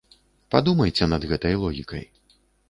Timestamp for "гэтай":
1.33-1.53